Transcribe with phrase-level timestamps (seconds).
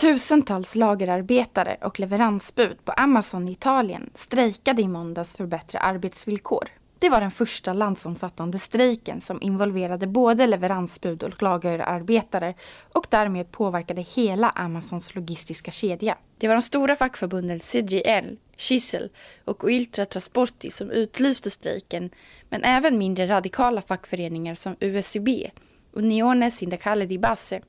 [0.00, 6.68] Tusentals lagerarbetare och leveransbud på Amazon i Italien strejkade i måndags för bättre arbetsvillkor.
[6.98, 12.54] Det var den första landsomfattande strejken som involverade både leveransbud och lagerarbetare
[12.92, 16.18] och därmed påverkade hela Amazons logistiska kedja.
[16.38, 19.10] Det var de stora fackförbunden CGL, Chisel
[19.44, 22.10] och Ultra Trasporti som utlyste strejken
[22.48, 25.28] men även mindre radikala fackföreningar som USB,
[25.92, 27.60] Unione Sindacale di Base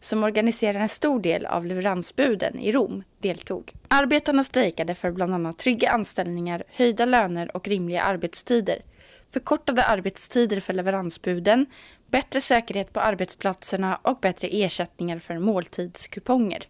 [0.00, 3.72] som organiserar en stor del av leveransbuden i Rom, deltog.
[3.88, 8.82] Arbetarna strejkade för bland annat trygga anställningar, höjda löner och rimliga arbetstider,
[9.30, 11.66] förkortade arbetstider för leveransbuden,
[12.06, 16.64] bättre säkerhet på arbetsplatserna och bättre ersättningar för måltidskuponger.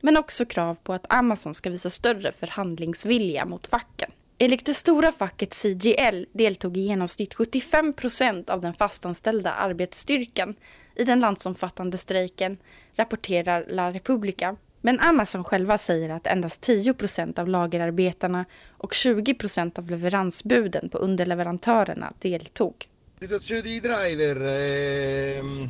[0.00, 4.10] Men också krav på att Amazon ska visa större förhandlingsvilja mot facken.
[4.38, 10.54] Enligt det stora facket CGL deltog i genomsnitt 75 procent av den fastanställda arbetsstyrkan
[10.94, 12.56] i den landsomfattande strejken,
[12.96, 14.56] rapporterar La Repubblica.
[14.80, 20.88] Men Amazon själva säger att endast 10 procent av lagerarbetarna och 20 procent av leveransbuden
[20.88, 22.88] på underleverantörerna deltog.
[23.20, 25.68] Situazione di driver ehm,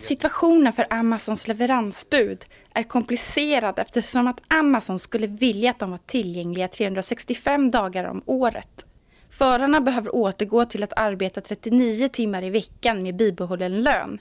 [0.00, 6.68] Situationen för Amazons leveransbud är komplicerad eftersom att Amazon skulle vilja att de var tillgängliga
[6.68, 8.86] 365 dagar om året.
[9.30, 14.20] Förarna behöver återgå till att arbeta 39 timmar i veckan med bibehållen lön.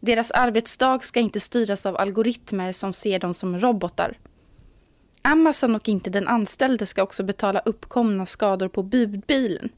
[0.00, 4.18] Deras arbetsdag ska inte styras av algoritmer som ser dem som robotar.
[5.22, 9.68] Amazon och inte den anställde ska också betala uppkomna skador på budbilen.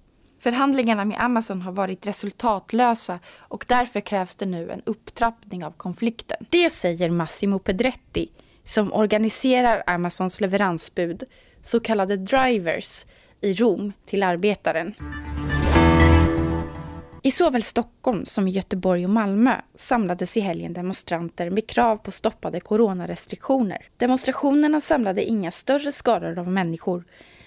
[0.43, 6.47] Förhandlingarna med Amazon har varit resultatlösa och därför krävs det nu en upptrappning av konflikten.
[6.51, 8.29] Det säger Massimo Pedretti
[8.64, 11.25] som organiserar Amazons leveransbud,
[11.63, 13.05] så kallade drivers,
[13.41, 14.95] i Rom till Arbetaren.
[17.25, 22.61] I såväl Stockholm som Göteborg och Malmö samlades i helgen demonstranter med krav på stoppade
[22.61, 23.87] coronarestriktioner.
[23.97, 27.05] Demonstrationerna samlade inga större skaror av människor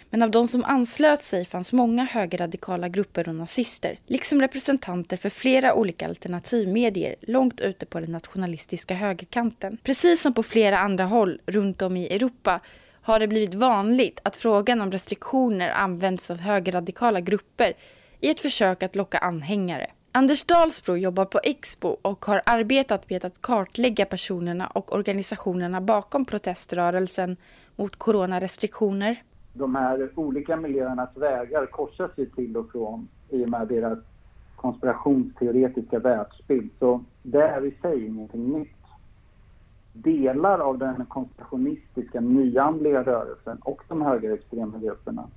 [0.10, 5.30] men av de som anslöt sig fanns många högerradikala grupper och nazister, liksom representanter för
[5.30, 9.78] flera olika alternativmedier långt ute på den nationalistiska högerkanten.
[9.84, 12.60] Precis som på flera andra håll runt om i Europa
[13.02, 17.74] har det blivit vanligt att frågan om restriktioner används av högerradikala grupper
[18.20, 19.88] i ett försök att locka anhängare.
[20.12, 26.26] Anders Dalsbro jobbar på Expo och har arbetat med att kartlägga personerna och organisationerna bakom
[26.26, 27.38] proteströrelsen
[27.76, 29.22] mot coronarestriktioner.
[29.54, 34.00] De här olika miljöernas vägar korsas ju till och från i och med deras
[34.56, 36.70] konspirationsteoretiska världsbild.
[36.80, 38.70] Så det är i sig ingenting nytt
[39.94, 45.28] delar av den konspirationistiska nyandliga rörelsen och de högerextrema grupperna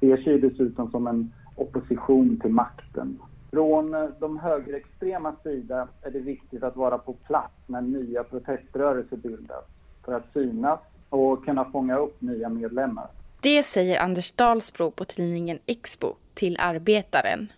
[0.00, 3.18] ser sig dessutom som en opposition till makten.
[3.50, 9.16] Från eh, de högerextrema sida är det viktigt att vara på plats när nya proteströrelser
[9.16, 9.64] bildas
[10.04, 13.06] för att synas och kunna fånga upp nya medlemmar.
[13.42, 17.48] Det säger Anders Dahlsbro på tidningen Expo till Arbetaren.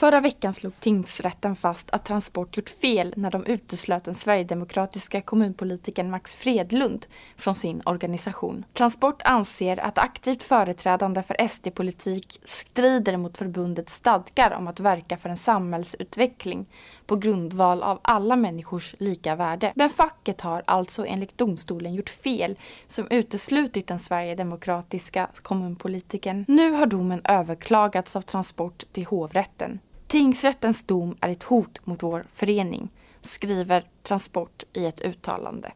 [0.00, 6.10] Förra veckan slog tingsrätten fast att Transport gjort fel när de uteslöt den sverigedemokratiska kommunpolitikern
[6.10, 7.06] Max Fredlund
[7.36, 8.64] från sin organisation.
[8.74, 15.28] Transport anser att aktivt företrädande för SD-politik strider mot förbundets stadgar om att verka för
[15.28, 16.66] en samhällsutveckling
[17.06, 19.72] på grundval av alla människors lika värde.
[19.76, 26.44] Men facket har alltså enligt domstolen gjort fel som uteslutit den sverigedemokratiska kommunpolitikern.
[26.48, 29.80] Nu har domen överklagats av Transport till hovrätten.
[30.10, 32.88] Tingsrättens dom är ett hot mot vår förening,
[33.20, 35.72] skriver Transport i ett uttalande.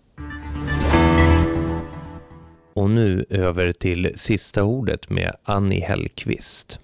[2.74, 6.78] Och nu över till sista ordet med Annie Hellqvist.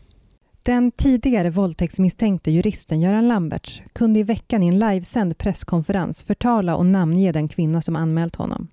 [0.62, 6.87] Den tidigare våldtäktsmisstänkte juristen Göran Lamberts kunde i veckan i en livesänd presskonferens förtala och
[6.87, 8.69] namnge den kvinna som anmält honom.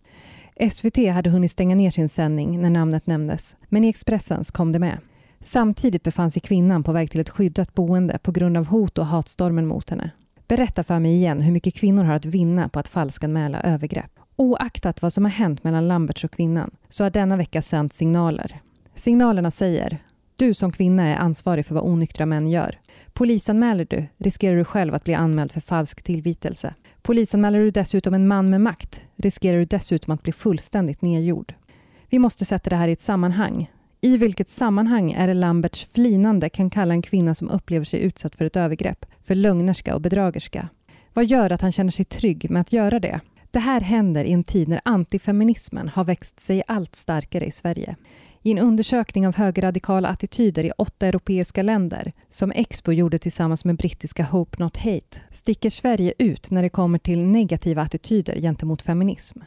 [0.72, 4.80] SVT hade hunnit stänga ner sin sändning när namnet nämndes, men i Expressens kom det
[4.80, 4.98] med.
[5.42, 9.06] Samtidigt befann sig kvinnan på väg till ett skyddat boende på grund av hot och
[9.06, 10.12] hatstormen mot henne.
[10.48, 14.12] Berätta för mig igen hur mycket kvinnor har att vinna på att falskanmäla övergrepp.
[14.36, 18.60] Oaktat vad som har hänt mellan Lamberts och kvinnan så har denna vecka sänt signaler.
[18.96, 20.00] Signalerna säger
[20.36, 22.80] du som kvinna är ansvarig för vad onyktra män gör.
[23.14, 26.74] Polisanmäler du riskerar du själv att bli anmäld för falsk tillvitelse.
[27.02, 31.54] Polisanmäler du dessutom en man med makt riskerar du dessutom att bli fullständigt nedgjord.
[32.10, 33.72] Vi måste sätta det här i ett sammanhang.
[34.08, 38.36] I vilket sammanhang är det Lamberts flinande kan kalla en kvinna som upplever sig utsatt
[38.36, 40.70] för ett övergrepp för lögnerska och bedragerska?
[41.14, 43.20] Vad gör att han känner sig trygg med att göra det?
[43.52, 47.96] Det här händer i en tid när antifeminismen har växt sig allt starkare i Sverige.
[48.44, 53.76] I en undersökning av högerradikala attityder i åtta europeiska länder som Expo gjorde tillsammans med
[53.76, 59.40] brittiska Hope Not Hate sticker Sverige ut när det kommer till negativa attityder gentemot feminism.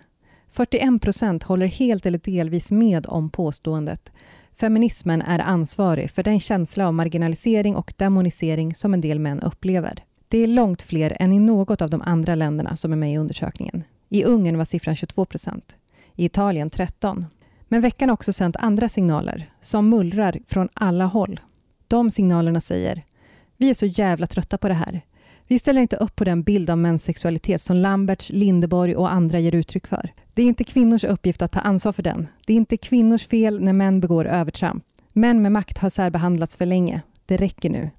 [0.50, 4.12] 41 procent håller helt eller delvis med om påståendet.
[4.60, 10.04] Feminismen är ansvarig för den känsla av marginalisering och demonisering som en del män upplever.
[10.28, 13.16] Det är långt fler än i något av de andra länderna som är med i
[13.16, 13.84] undersökningen.
[14.08, 15.76] I Ungern var siffran 22 procent.
[16.16, 17.26] I Italien 13.
[17.68, 21.40] Men veckan har också sänt andra signaler som mullrar från alla håll.
[21.88, 23.04] De signalerna säger
[23.56, 25.02] Vi är så jävla trötta på det här.
[25.50, 29.38] Vi ställer inte upp på den bild av mäns sexualitet som Lamberts, Lindeborg och andra
[29.38, 30.12] ger uttryck för.
[30.34, 32.28] Det är inte kvinnors uppgift att ta ansvar för den.
[32.46, 34.84] Det är inte kvinnors fel när män begår övertramp.
[35.12, 37.02] Män med makt har särbehandlats för länge.
[37.26, 37.90] Det räcker nu.